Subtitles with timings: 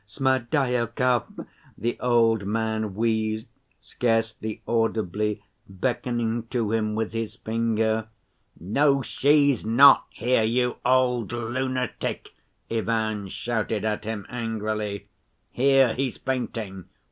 [0.07, 1.45] Smerdyakov!"
[1.77, 3.47] the old man wheezed,
[3.81, 8.07] scarcely audibly, beckoning to him with his finger.
[8.59, 12.33] "No, she's not here, you old lunatic!"
[12.71, 15.05] Ivan shouted at him angrily.
[15.51, 16.85] "Here, he's fainting!